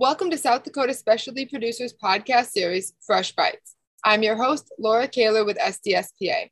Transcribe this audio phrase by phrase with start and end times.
[0.00, 3.74] Welcome to South Dakota Specialty Producers podcast series, Fresh Bites.
[4.04, 6.50] I'm your host, Laura Kaler with SDSPA.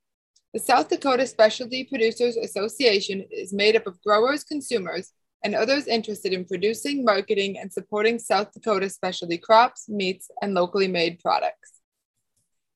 [0.53, 5.13] The South Dakota Specialty Producers Association is made up of growers, consumers,
[5.45, 10.89] and others interested in producing, marketing, and supporting South Dakota specialty crops, meats, and locally
[10.89, 11.75] made products.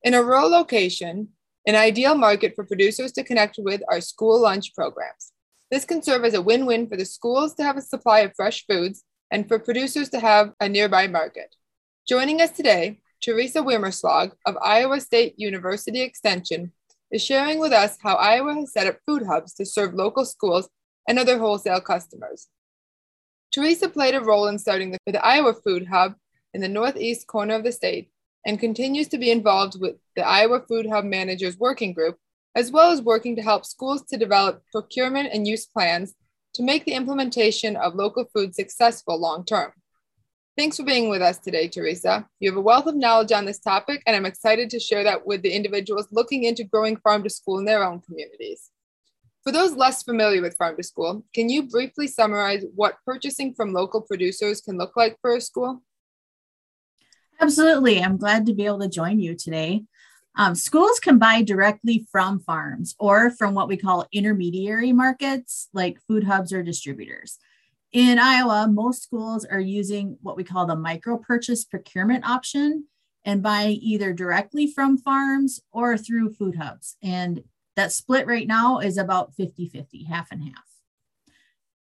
[0.05, 1.31] In a rural location,
[1.67, 5.33] an ideal market for producers to connect with are school lunch programs.
[5.73, 8.37] This can serve as a win win for the schools to have a supply of
[8.37, 11.55] fresh foods and for producers to have a nearby market.
[12.09, 16.73] Joining us today, Teresa Wiemerslage of Iowa State University Extension
[17.11, 20.69] is sharing with us how Iowa has set up food hubs to serve local schools
[21.09, 22.49] and other wholesale customers.
[23.53, 26.15] Teresa played a role in starting the, the Iowa Food Hub
[26.55, 28.11] in the northeast corner of the state
[28.47, 32.17] and continues to be involved with the Iowa Food Hub Managers Working Group,
[32.55, 36.15] as well as working to help schools to develop procurement and use plans
[36.55, 39.73] to make the implementation of local food successful long term.
[40.57, 42.29] Thanks for being with us today, Teresa.
[42.39, 45.27] You have a wealth of knowledge on this topic, and I'm excited to share that
[45.27, 48.71] with the individuals looking into growing farm to school in their own communities.
[49.43, 53.73] For those less familiar with farm to school, can you briefly summarize what purchasing from
[53.73, 55.83] local producers can look like for a school?
[57.41, 58.03] Absolutely.
[58.03, 59.85] I'm glad to be able to join you today.
[60.37, 66.01] Um, schools can buy directly from farms or from what we call intermediary markets like
[66.07, 67.39] food hubs or distributors.
[67.93, 72.85] In Iowa, most schools are using what we call the micro purchase procurement option
[73.25, 76.97] and buying either directly from farms or through food hubs.
[77.03, 77.43] And
[77.77, 80.65] that split right now is about 50 50, half and half.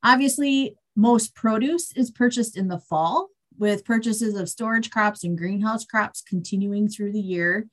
[0.02, 3.28] Obviously, most produce is purchased in the fall,
[3.58, 7.66] with purchases of storage crops and greenhouse crops continuing through the year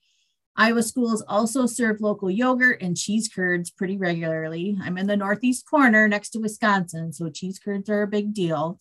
[0.59, 4.75] Iowa schools also serve local yogurt and cheese curds pretty regularly.
[4.81, 8.79] I'm in the northeast corner next to Wisconsin, so cheese curds are a big deal.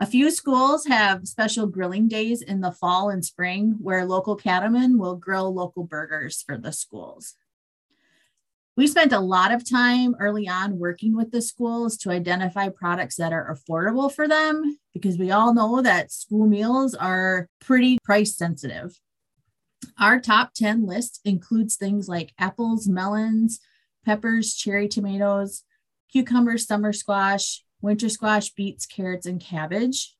[0.00, 4.98] A few schools have special grilling days in the fall and spring where local cattlemen
[4.98, 7.36] will grill local burgers for the schools.
[8.76, 13.14] We spent a lot of time early on working with the schools to identify products
[13.16, 18.36] that are affordable for them because we all know that school meals are pretty price
[18.36, 18.98] sensitive.
[19.98, 23.60] Our top 10 list includes things like apples, melons,
[24.04, 25.64] peppers, cherry tomatoes,
[26.10, 30.14] cucumbers, summer squash, winter squash, beets, carrots, and cabbage.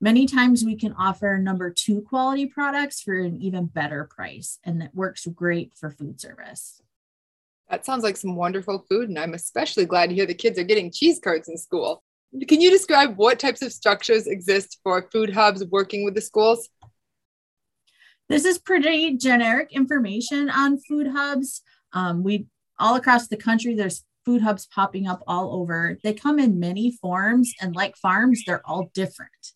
[0.00, 4.80] Many times we can offer number two quality products for an even better price, and
[4.80, 6.82] that works great for food service.
[7.70, 10.64] That sounds like some wonderful food, and I'm especially glad to hear the kids are
[10.64, 12.02] getting cheese curds in school.
[12.48, 16.68] Can you describe what types of structures exist for food hubs working with the schools?
[18.32, 21.60] This is pretty generic information on food hubs.
[21.92, 22.46] Um, we
[22.78, 25.98] all across the country, there's food hubs popping up all over.
[26.02, 29.52] They come in many forms, and like farms, they're all different.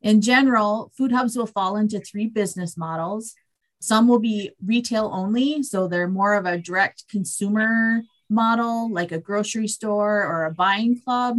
[0.00, 3.34] In general, food hubs will fall into three business models.
[3.80, 8.00] Some will be retail only, so they're more of a direct consumer
[8.30, 11.36] model, like a grocery store or a buying club.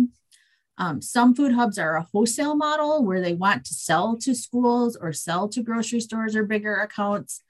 [0.78, 4.96] Um, some food hubs are a wholesale model where they want to sell to schools
[4.96, 7.42] or sell to grocery stores or bigger accounts.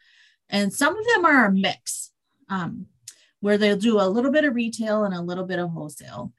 [0.49, 2.11] And some of them are a mix
[2.47, 2.85] um,
[3.41, 6.31] where they'll do a little bit of retail and a little bit of wholesale.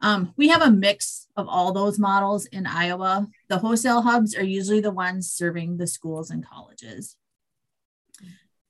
[0.00, 3.28] Um, we have a mix of all those models in Iowa.
[3.48, 7.16] The wholesale hubs are usually the ones serving the schools and colleges.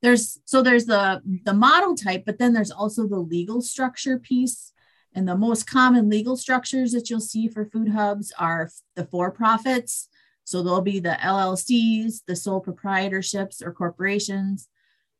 [0.02, 4.73] There's so there's the the model type, but then there's also the legal structure piece
[5.14, 9.30] and the most common legal structures that you'll see for food hubs are the for
[9.30, 10.08] profits.
[10.44, 14.68] So there'll be the LLCs, the sole proprietorships or corporations.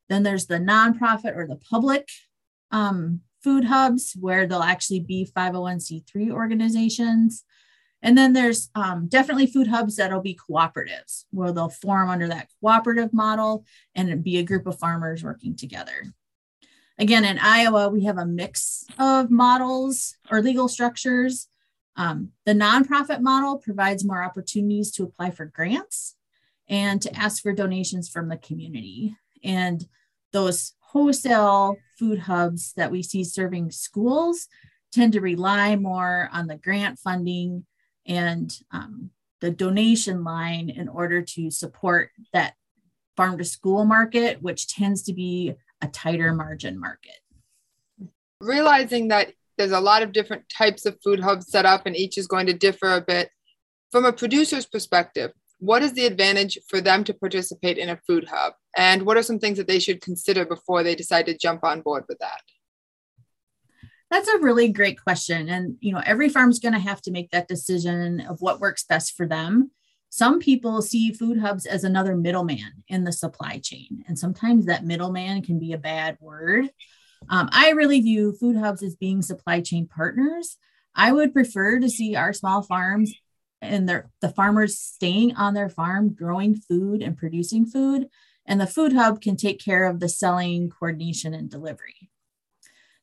[0.09, 2.09] Then there's the nonprofit or the public
[2.71, 7.44] um, food hubs, where they'll actually be 501c3 organizations.
[8.03, 12.49] And then there's um, definitely food hubs that'll be cooperatives, where they'll form under that
[12.61, 16.05] cooperative model and be a group of farmers working together.
[16.99, 21.49] Again, in Iowa, we have a mix of models or legal structures.
[21.97, 26.17] Um, the nonprofit model provides more opportunities to apply for grants
[26.69, 29.17] and to ask for donations from the community.
[29.43, 29.85] And
[30.32, 34.47] those wholesale food hubs that we see serving schools
[34.93, 37.67] tend to rely more on the grant funding
[38.06, 42.55] and um, the donation line in order to support that
[43.17, 47.19] farm to school market, which tends to be a tighter margin market.
[48.41, 52.19] Realizing that there's a lot of different types of food hubs set up and each
[52.19, 53.31] is going to differ a bit.
[53.93, 58.26] From a producer's perspective, what is the advantage for them to participate in a food
[58.29, 58.55] hub?
[58.76, 61.81] And what are some things that they should consider before they decide to jump on
[61.81, 62.41] board with that?
[64.11, 65.49] That's a really great question.
[65.49, 68.85] And, you know, every farm's going to have to make that decision of what works
[68.85, 69.71] best for them.
[70.16, 74.84] Some people see food hubs as another middleman in the supply chain, and sometimes that
[74.84, 76.70] middleman can be a bad word.
[77.28, 80.56] Um, I really view food hubs as being supply chain partners.
[80.94, 83.12] I would prefer to see our small farms
[83.61, 88.08] and their, the farmers staying on their farm, growing food and producing food,
[88.46, 92.08] and the food hub can take care of the selling, coordination, and delivery.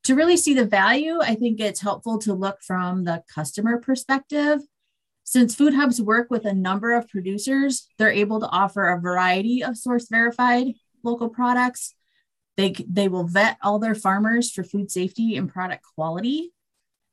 [0.06, 4.62] To really see the value, I think it's helpful to look from the customer perspective.
[5.32, 9.64] Since food hubs work with a number of producers, they're able to offer a variety
[9.64, 10.74] of source verified
[11.04, 11.96] local products.
[12.58, 16.52] They, they will vet all their farmers for food safety and product quality.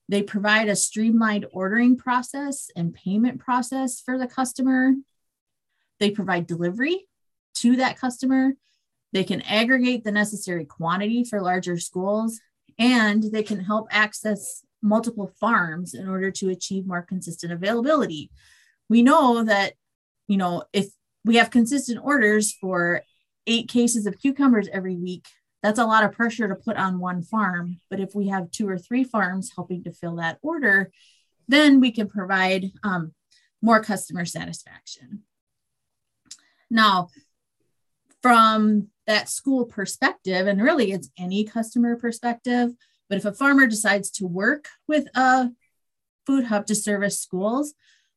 [0.09, 4.95] They provide a streamlined ordering process and payment process for the customer.
[6.01, 7.07] They provide delivery
[7.59, 8.55] to that customer.
[9.13, 12.41] They can aggregate the necessary quantity for larger schools,
[12.81, 18.31] and they can help access multiple farms in order to achieve more consistent availability.
[18.89, 19.75] We know that,
[20.29, 20.87] you know, if
[21.25, 23.03] we have consistent orders for
[23.47, 25.27] eight cases of cucumbers every week,
[25.63, 27.81] that's a lot of pressure to put on one farm.
[27.91, 30.91] But if we have two or three farms helping to fill that order,
[31.49, 33.13] then we can provide um,
[33.61, 35.25] more customer satisfaction.
[36.71, 37.09] Now,
[38.23, 42.71] from that school perspective, and really it's any customer perspective,
[43.09, 45.51] but if a farmer decides to work with a
[46.27, 47.75] food hub to service schools,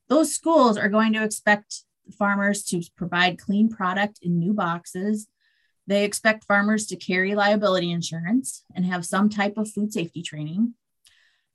[0.10, 1.84] those schools are going to expect
[2.18, 5.28] farmers to provide clean product in new boxes.
[5.88, 10.74] They expect farmers to carry liability insurance and have some type of food safety training.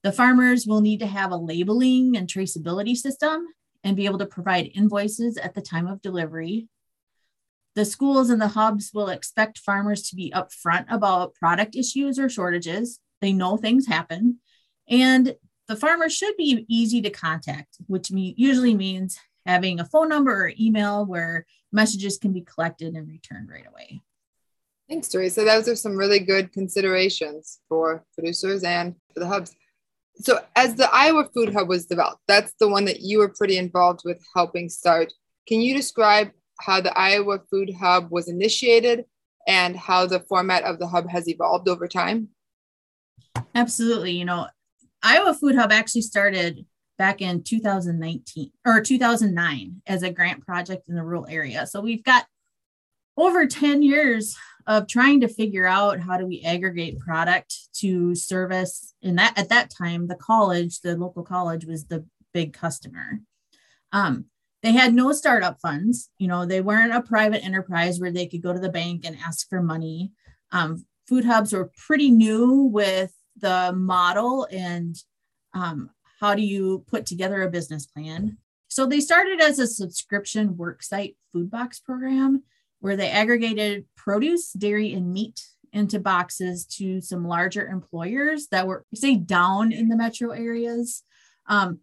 [0.03, 3.47] The farmers will need to have a labeling and traceability system
[3.85, 6.69] and be able to provide invoices at the time of delivery
[7.77, 12.29] the schools and the hubs will expect farmers to be upfront about product issues or
[12.29, 13.01] shortages.
[13.21, 14.39] They know things happen.
[14.89, 15.35] And
[15.69, 20.53] the farmer should be easy to contact, which usually means having a phone number or
[20.59, 24.01] email where messages can be collected and returned right away.
[24.89, 25.43] Thanks, Teresa.
[25.45, 29.55] Those are some really good considerations for producers and for the hubs.
[30.19, 33.59] So, as the Iowa Food Hub was developed, that's the one that you were pretty
[33.59, 35.13] involved with helping start.
[35.49, 36.31] Can you describe
[36.61, 39.05] how the Iowa Food Hub was initiated
[39.47, 42.29] and how the format of the hub has evolved over time?
[43.55, 44.13] Absolutely.
[44.13, 44.49] You know,
[45.03, 46.67] Iowa Food Hub actually started
[46.99, 51.67] back in 2019 or 2009 as a grant project in the rural area.
[51.67, 52.27] So we've got
[53.17, 54.37] over 10 years
[54.67, 59.49] of trying to figure out how do we aggregate product to service in that at
[59.49, 62.05] that time the college the local college was the
[62.35, 63.21] big customer
[63.93, 64.27] um,
[64.63, 66.11] they had no startup funds.
[66.19, 69.17] You know, they weren't a private enterprise where they could go to the bank and
[69.25, 70.13] ask for money.
[70.51, 74.97] Um, food hubs were pretty new with the model and
[75.55, 78.39] um, how do you put together a business plan.
[78.69, 82.43] So they started as a subscription worksite food box program
[82.81, 85.41] where they aggregated produce, dairy, and meat
[85.73, 91.03] into boxes to some larger employers that were, say, down in the metro areas.
[91.47, 91.81] Um,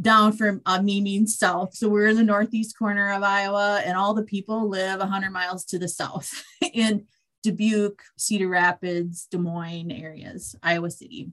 [0.00, 1.74] down from uh, me means south.
[1.74, 5.64] So we're in the northeast corner of Iowa, and all the people live 100 miles
[5.66, 6.42] to the south
[6.72, 7.06] in
[7.44, 11.30] Dubuque, Cedar Rapids, Des Moines areas, Iowa City.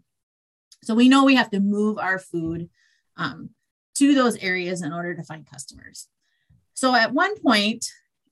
[0.83, 2.69] So we know we have to move our food
[3.17, 3.51] um,
[3.95, 6.07] to those areas in order to find customers.
[6.73, 7.85] So at one point,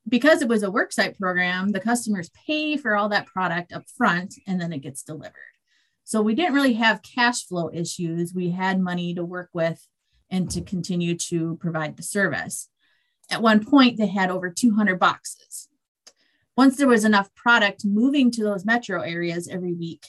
[0.08, 4.36] because it was a worksite program, the customers pay for all that product up front
[4.46, 5.34] and then it gets delivered.
[6.04, 8.34] So we didn't really have cash flow issues.
[8.34, 9.88] We had money to work with
[10.30, 12.70] and to continue to provide the service.
[13.32, 15.69] At one point, they had over 200 boxes.
[16.60, 20.06] Once there was enough product moving to those metro areas every week,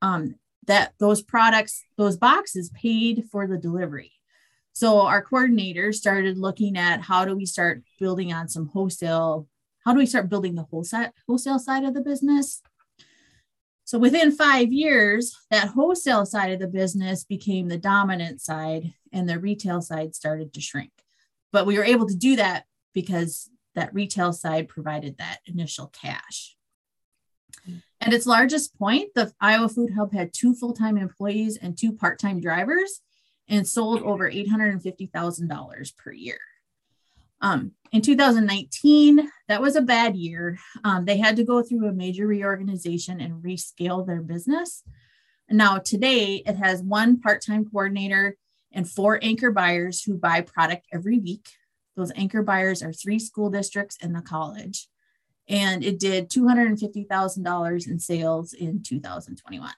[0.00, 0.34] um,
[0.66, 4.10] that those products, those boxes paid for the delivery.
[4.72, 9.46] So our coordinators started looking at how do we start building on some wholesale,
[9.84, 12.62] how do we start building the wholesale wholesale side of the business?
[13.84, 19.28] So within five years, that wholesale side of the business became the dominant side and
[19.28, 20.90] the retail side started to shrink.
[21.52, 26.56] But we were able to do that because that retail side provided that initial cash.
[28.00, 31.92] At its largest point, the Iowa Food Hub had two full time employees and two
[31.92, 33.00] part time drivers
[33.48, 36.38] and sold over $850,000 per year.
[37.40, 40.58] Um, in 2019, that was a bad year.
[40.84, 44.82] Um, they had to go through a major reorganization and rescale their business.
[45.50, 48.36] now, today, it has one part time coordinator
[48.72, 51.46] and four anchor buyers who buy product every week.
[51.96, 54.88] Those anchor buyers are three school districts and the college.
[55.48, 59.72] And it did $250,000 in sales in 2021.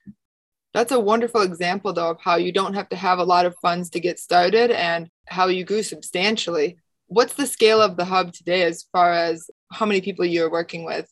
[0.73, 3.55] That's a wonderful example, though, of how you don't have to have a lot of
[3.63, 6.79] funds to get started and how you grew substantially.
[7.07, 10.85] What's the scale of the hub today as far as how many people you're working
[10.85, 11.09] with?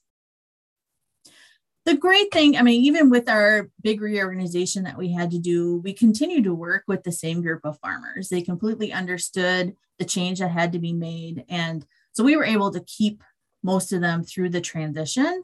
[1.84, 5.78] The great thing, I mean, even with our big reorganization that we had to do,
[5.78, 8.28] we continued to work with the same group of farmers.
[8.28, 11.44] They completely understood the change that had to be made.
[11.48, 13.22] And so we were able to keep
[13.64, 15.42] most of them through the transition.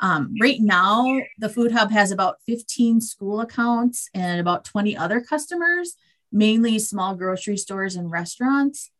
[0.00, 5.20] Um, right now, the Food Hub has about 15 school accounts and about 20 other
[5.20, 5.94] customers,
[6.32, 8.90] mainly small grocery stores and restaurants.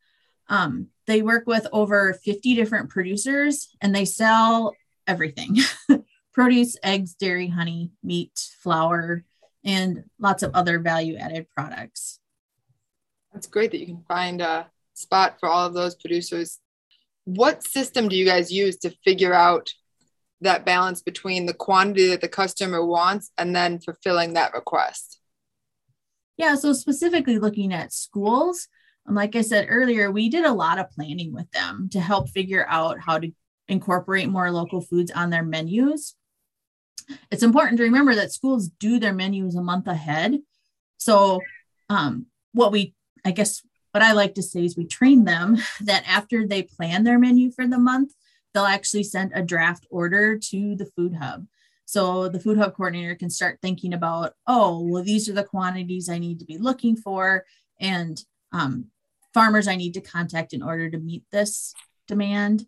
[0.49, 4.75] Um, they work with over 50 different producers and they sell
[5.07, 5.59] everything.
[6.35, 9.25] produce, eggs, dairy, honey, meat, flour,
[9.65, 12.19] and lots of other value added products.
[13.33, 16.59] That's great that you can find a spot for all of those producers.
[17.25, 19.73] What system do you guys use to figure out
[20.41, 25.21] that balance between the quantity that the customer wants and then fulfilling that request?
[26.37, 28.69] Yeah, so specifically looking at schools,
[29.07, 32.29] and like I said earlier, we did a lot of planning with them to help
[32.29, 33.31] figure out how to
[33.69, 36.17] incorporate more local foods on their menus
[37.31, 40.39] it's important to remember that schools do their menus a month ahead.
[40.99, 41.41] So,
[41.89, 46.05] um, what we, I guess, what I like to say is we train them that
[46.09, 48.13] after they plan their menu for the month,
[48.53, 51.47] they'll actually send a draft order to the food hub.
[51.87, 56.09] So the food hub coordinator can start thinking about, oh, well, these are the quantities
[56.09, 57.45] I need to be looking for,
[57.79, 58.19] and
[58.53, 58.87] um,
[59.35, 61.75] farmers I need to contact in order to meet this
[62.07, 62.67] demand.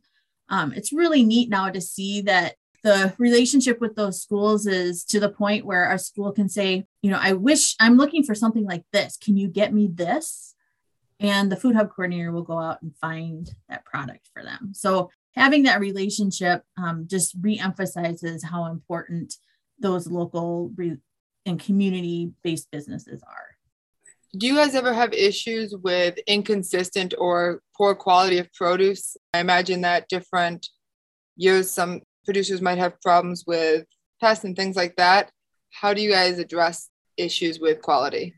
[0.48, 2.56] Um, it's really neat now to see that
[2.86, 7.10] the relationship with those schools is to the point where our school can say, you
[7.10, 9.16] know, I wish I'm looking for something like this.
[9.16, 10.54] Can you get me this?
[11.18, 14.70] And the food hub coordinator will go out and find that product for them.
[14.72, 19.34] So having that relationship um, just reemphasizes how important
[19.80, 20.98] those local re-
[21.44, 23.56] and community based businesses are.
[24.38, 29.16] Do you guys ever have issues with inconsistent or poor quality of produce?
[29.34, 30.68] I imagine that different
[31.36, 33.86] years, some producers might have problems with
[34.20, 35.30] pests and things like that.
[35.70, 38.34] How do you guys address issues with quality?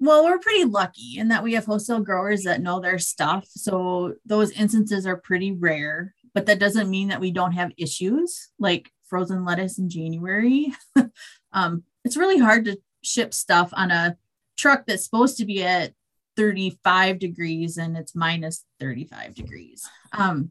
[0.00, 3.46] Well, we're pretty lucky in that we have wholesale growers that know their stuff.
[3.50, 8.48] So those instances are pretty rare, but that doesn't mean that we don't have issues
[8.58, 10.72] like frozen lettuce in January.
[11.52, 14.16] um, it's really hard to ship stuff on a
[14.56, 15.92] truck that's supposed to be at
[16.36, 19.86] 35 degrees and it's minus 35 degrees.
[20.12, 20.50] Um,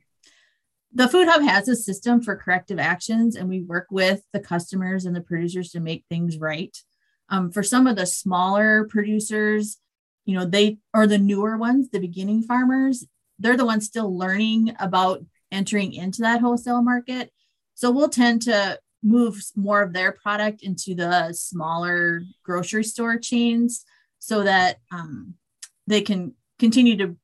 [0.93, 5.05] the food hub has a system for corrective actions and we work with the customers
[5.05, 6.75] and the producers to make things right.
[7.29, 9.77] Um, for some of the smaller producers
[10.29, 13.03] you know they are the newer ones the beginning farmers.
[13.39, 17.31] They're the ones still learning about entering into that wholesale market.
[17.73, 23.85] So we'll tend to move more of their product into the smaller grocery store chains
[24.19, 25.33] so that um,
[25.87, 27.15] they can continue to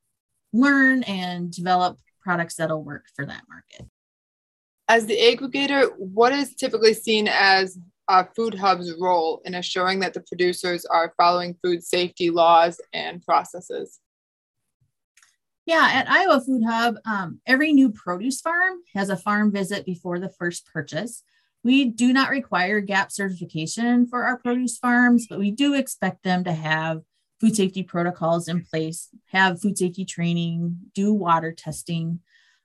[0.52, 3.88] learn and develop products that'll work for that market.
[4.89, 7.77] As the aggregator, what is typically seen as
[8.10, 13.24] a Food Hub's role in assuring that the producers are following food safety laws and
[13.24, 14.00] processes?
[15.65, 20.20] Yeah, at Iowa Food Hub, um, every new produce farm has a farm visit before
[20.20, 21.24] the first purchase.
[21.63, 26.44] We do not require GAP certification for our produce farms, but we do expect them
[26.44, 27.01] to have
[27.39, 32.20] food safety protocols in place, have food safety training, do water testing.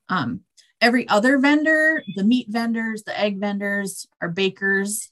[0.08, 0.40] Um,
[0.80, 5.10] every other vendor, the meat vendors, the egg vendors, our bakers,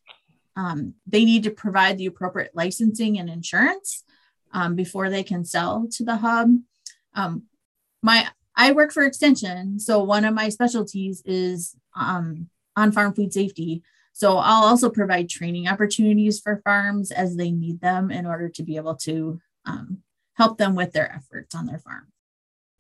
[0.56, 4.04] um, they need to provide the appropriate licensing and insurance
[4.52, 6.50] um, before they can sell to the hub.
[7.14, 7.44] Um,
[8.02, 13.32] my I work for Extension, so one of my specialties is um, on farm food
[13.32, 13.82] safety.
[14.12, 18.62] So I'll also provide training opportunities for farms as they need them in order to
[18.64, 19.98] be able to um,
[20.34, 22.06] help them with their efforts on their farm.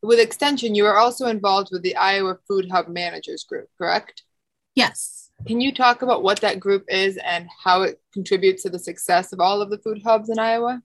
[0.02, 4.22] With Extension, you are also involved with the Iowa Food Hub Managers Group, correct?
[4.74, 5.30] Yes.
[5.46, 9.32] Can you talk about what that group is and how it contributes to the success
[9.32, 10.82] of all of the food hubs in Iowa?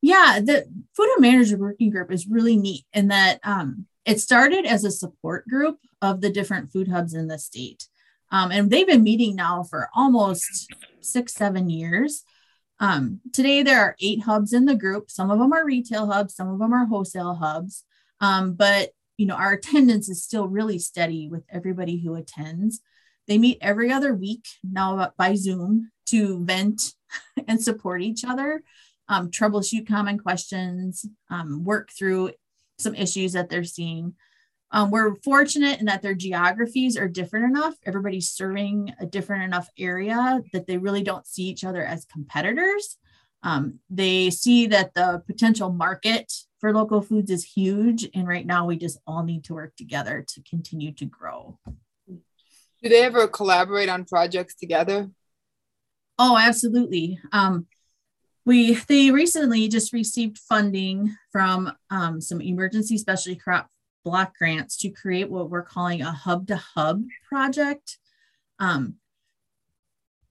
[0.00, 4.64] Yeah, the Food Hub Manager Working Group is really neat in that um, it started
[4.64, 7.88] as a support group of the different food hubs in the state.
[8.30, 12.24] Um, and they've been meeting now for almost six, seven years.
[12.78, 15.10] Um, today, there are eight hubs in the group.
[15.10, 17.84] Some of them are retail hubs, some of them are wholesale hubs.
[18.20, 22.80] Um, but you know, our attendance is still really steady with everybody who attends.
[23.26, 26.92] They meet every other week now by Zoom to vent
[27.48, 28.62] and support each other,
[29.08, 32.32] um, troubleshoot common questions, um, work through
[32.78, 34.14] some issues that they're seeing.
[34.72, 37.74] Um, we're fortunate in that their geographies are different enough.
[37.84, 42.98] Everybody's serving a different enough area that they really don't see each other as competitors.
[43.42, 48.08] Um, they see that the potential market for local foods is huge.
[48.12, 51.58] And right now, we just all need to work together to continue to grow.
[52.08, 55.10] Do they ever collaborate on projects together?
[56.18, 57.20] Oh, absolutely.
[57.32, 57.66] Um,
[58.44, 63.68] we they recently just received funding from um, some emergency specialty crop
[64.06, 67.98] block grants to create what we're calling a hub to hub project.
[68.60, 68.94] Um,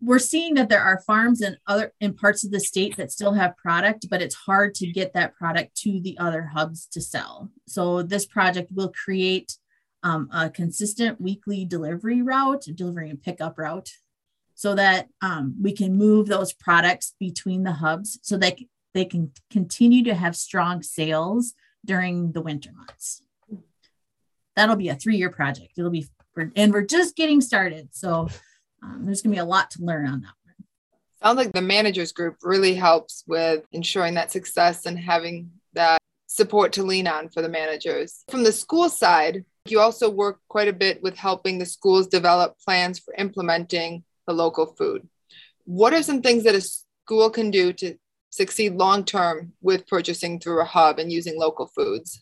[0.01, 3.33] we're seeing that there are farms in other in parts of the state that still
[3.33, 7.51] have product, but it's hard to get that product to the other hubs to sell.
[7.67, 9.57] So this project will create
[10.03, 13.89] um, a consistent weekly delivery route, delivery and pickup route,
[14.53, 18.57] so that um, we can move those products between the hubs so that
[18.93, 21.53] they can continue to have strong sales
[21.83, 23.21] during the winter months.
[24.55, 25.73] That'll be a three-year project.
[25.77, 26.07] It'll be,
[26.55, 27.89] and we're just getting started.
[27.91, 28.29] So
[28.81, 30.55] um, there's going to be a lot to learn on that one.
[31.21, 36.73] Sounds like the managers group really helps with ensuring that success and having that support
[36.73, 38.23] to lean on for the managers.
[38.29, 42.57] From the school side, you also work quite a bit with helping the schools develop
[42.59, 45.07] plans for implementing the local food.
[45.65, 47.95] What are some things that a school can do to
[48.29, 52.21] succeed long term with purchasing through a hub and using local foods?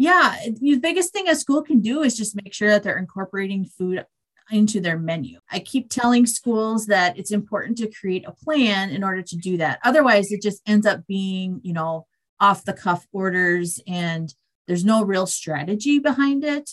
[0.00, 3.64] Yeah, the biggest thing a school can do is just make sure that they're incorporating
[3.64, 4.06] food
[4.48, 5.40] into their menu.
[5.50, 9.56] I keep telling schools that it's important to create a plan in order to do
[9.56, 9.80] that.
[9.84, 12.06] Otherwise, it just ends up being, you know,
[12.38, 14.32] off the cuff orders and
[14.68, 16.70] there's no real strategy behind it.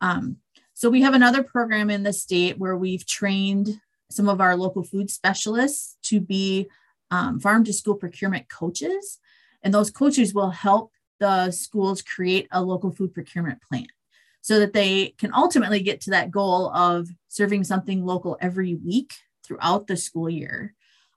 [0.00, 0.36] Um,
[0.72, 3.80] so we have another program in the state where we've trained
[4.12, 6.68] some of our local food specialists to be
[7.10, 9.18] um, farm to school procurement coaches.
[9.62, 13.86] And those coaches will help the schools create a local food procurement plan
[14.40, 19.12] so that they can ultimately get to that goal of serving something local every week
[19.44, 20.74] throughout the school year.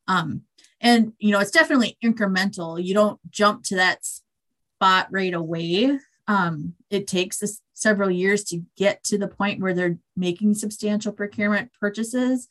[0.08, 0.42] Um,
[0.82, 2.84] and you know, it's definitely incremental.
[2.84, 5.98] You don't jump to that spot right away.
[6.28, 7.42] Um, it takes
[7.74, 12.48] several years to get to the point where they're making substantial procurement purchases.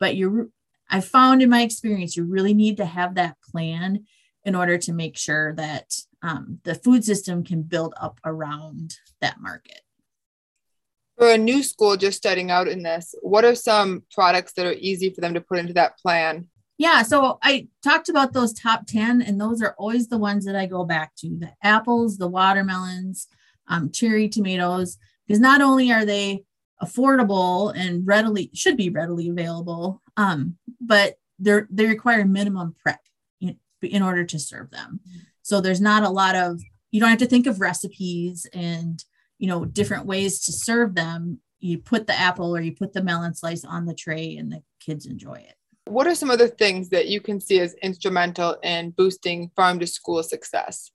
[0.00, 0.52] But you,
[0.90, 4.06] I found in my experience, you really need to have that plan
[4.44, 9.40] in order to make sure that um, the food system can build up around that
[9.40, 9.80] market.
[11.18, 14.74] For a new school just starting out in this, what are some products that are
[14.74, 16.48] easy for them to put into that plan?
[16.76, 20.56] Yeah, so I talked about those top 10, and those are always the ones that
[20.56, 23.28] I go back to the apples, the watermelons,
[23.68, 26.42] um, cherry tomatoes, because not only are they
[26.82, 33.00] affordable and readily should be readily available, um, but they're they require minimum prep
[33.84, 35.00] in order to serve them.
[35.42, 39.02] So there's not a lot of you don't have to think of recipes and
[39.38, 41.40] you know different ways to serve them.
[41.60, 44.62] You put the apple or you put the melon slice on the tray and the
[44.80, 45.54] kids enjoy it.
[45.86, 49.86] What are some other things that you can see as instrumental in boosting farm to
[49.86, 50.90] school success?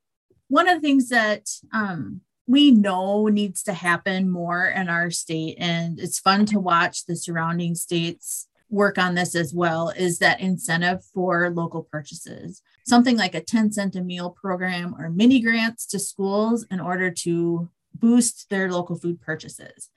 [0.47, 5.57] One of the things that um, we know needs to happen more in our state
[5.59, 10.39] and it's fun to watch the surrounding states work on this as well is that
[10.39, 15.85] incentive for local purchases something like a 10 cent a meal program or mini grants
[15.87, 19.89] to schools in order to boost their local food purchases.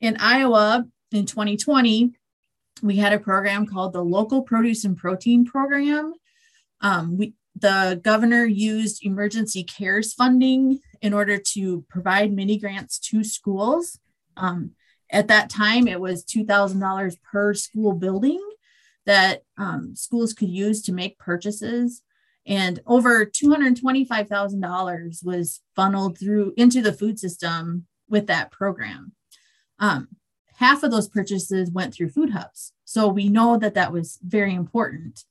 [0.00, 2.12] In Iowa in 2020,
[2.82, 6.14] we had a program called the Local Produce and Protein Program.
[6.80, 13.24] Um, we, the governor used emergency cares funding in order to provide mini grants to
[13.24, 13.98] schools.
[14.36, 14.72] Um,
[15.10, 18.42] at that time, it was $2,000 per school building
[19.06, 22.02] that um, schools could use to make purchases
[22.46, 29.12] and over $225,000 was funneled through into the food system with that program.
[29.78, 30.08] Um,
[30.56, 32.72] half of those purchases went through food hubs.
[32.84, 35.24] So we know that that was very important.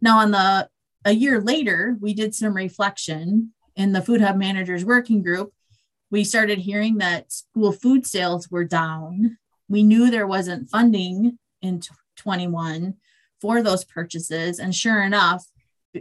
[0.00, 0.68] Now, on the
[1.04, 5.52] a year later, we did some reflection in the food hub managers working group.
[6.10, 9.38] We started hearing that school food sales were down.
[9.68, 11.82] We knew there wasn't funding in
[12.16, 12.94] 21
[13.40, 14.58] for those purchases.
[14.58, 15.44] And sure enough,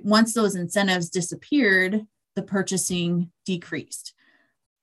[0.03, 4.13] once those incentives disappeared, the purchasing decreased.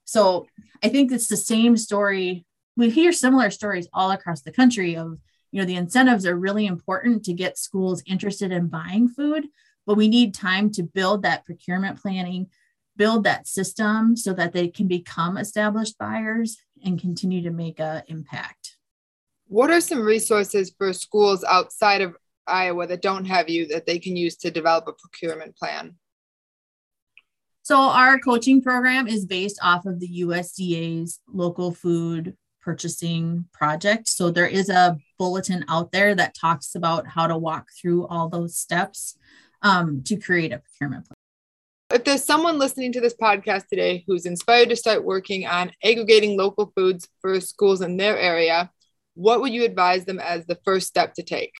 [0.04, 0.46] So
[0.82, 2.44] I think it's the same story.
[2.76, 5.18] We hear similar stories all across the country of,
[5.50, 9.48] you know, the incentives are really important to get schools interested in buying food,
[9.86, 12.48] but we need time to build that procurement planning,
[12.96, 18.02] build that system so that they can become established buyers and continue to make an
[18.08, 18.76] impact.
[19.46, 22.16] What are some resources for schools outside of
[22.48, 25.96] Iowa that don't have you that they can use to develop a procurement plan?
[27.62, 34.08] So, our coaching program is based off of the USDA's local food purchasing project.
[34.08, 38.28] So, there is a bulletin out there that talks about how to walk through all
[38.28, 39.16] those steps.
[39.62, 41.14] um, to create a procurement plan.
[41.90, 46.36] If there's someone listening to this podcast today who's inspired to start working on aggregating
[46.36, 48.70] local foods for schools in their area,
[49.14, 51.52] what would you advise them as the first step to take?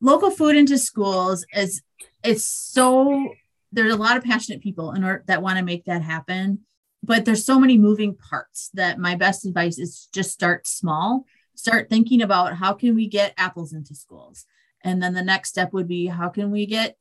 [0.00, 1.82] Local food into schools is
[2.22, 3.30] it's so
[3.72, 6.60] there's a lot of passionate people in order that want to make that happen,
[7.02, 11.24] but there's so many moving parts that my best advice is just start small.
[11.54, 14.44] Start thinking about how can we get apples into schools?
[14.82, 16.96] And then the next step would be how can we get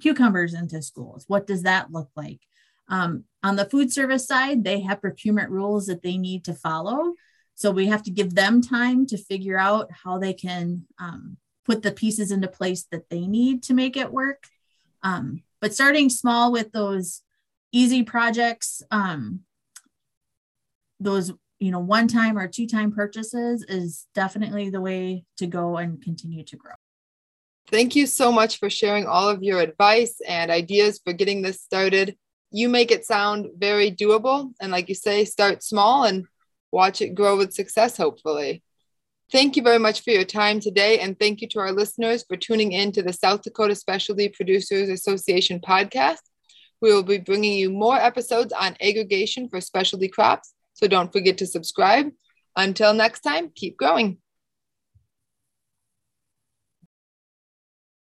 [0.00, 1.24] cucumbers into schools.
[1.26, 2.40] What does that look like?
[2.88, 7.14] Um, on the food service side, they have procurement rules that they need to follow.
[7.54, 11.82] So we have to give them time to figure out how they can um, put
[11.82, 14.44] the pieces into place that they need to make it work.
[15.02, 17.22] Um, but starting small with those
[17.72, 19.40] easy projects, um,
[21.00, 25.76] those you know one time or two time purchases is definitely the way to go
[25.76, 26.72] and continue to grow.
[27.68, 31.60] Thank you so much for sharing all of your advice and ideas for getting this
[31.60, 32.16] started.
[32.52, 34.52] You make it sound very doable.
[34.60, 36.26] And like you say, start small and
[36.70, 38.62] watch it grow with success, hopefully.
[39.32, 41.00] Thank you very much for your time today.
[41.00, 44.88] And thank you to our listeners for tuning in to the South Dakota Specialty Producers
[44.88, 46.20] Association podcast.
[46.80, 50.54] We will be bringing you more episodes on aggregation for specialty crops.
[50.74, 52.10] So don't forget to subscribe.
[52.54, 54.18] Until next time, keep growing.